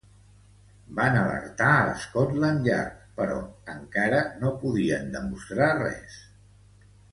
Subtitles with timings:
[0.99, 3.37] Van alertar a Scotland Yard, però
[3.75, 6.19] encara no podien demostrar res.